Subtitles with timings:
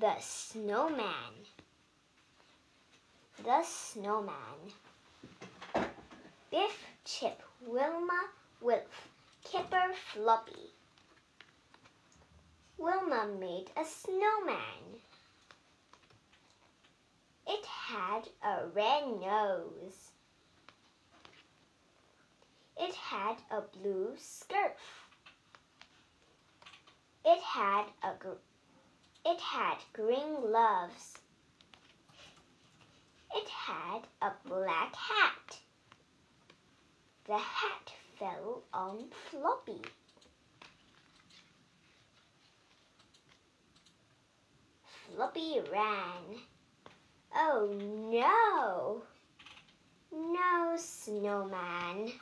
[0.00, 1.46] The snowman.
[3.44, 4.72] The snowman.
[6.50, 8.28] Biff, Chip, Wilma,
[8.60, 9.08] Wilf,
[9.44, 10.72] Kipper, Floppy.
[12.76, 14.98] Wilma made a snowman.
[17.46, 20.10] It had a red nose.
[22.76, 25.06] It had a blue scarf.
[27.24, 28.14] It had a
[29.24, 31.14] it had green gloves.
[33.34, 35.58] It had a black hat.
[37.26, 39.80] The hat fell on Floppy.
[44.84, 46.38] Floppy ran.
[47.34, 47.72] Oh
[48.10, 49.02] no!
[50.12, 52.12] No snowman.